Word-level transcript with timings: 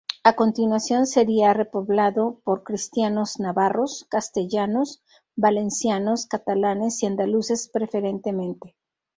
A 0.23 0.33
continuación 0.35 1.05
sería 1.05 1.53
repoblado 1.53 2.41
por 2.43 2.63
cristianos 2.63 3.39
navarros, 3.39 4.07
castellanos, 4.09 5.03
valencianos, 5.35 6.25
catalanes 6.25 7.03
y 7.03 7.05
andaluces, 7.05 7.69
preferentemente. 7.71 8.75